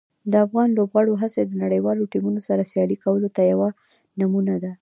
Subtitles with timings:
[0.31, 3.69] د افغان لوبغاړو هڅې د نړیوالو ټیمونو سره سیالي کولو ته یوه
[4.19, 4.71] نمونه ده.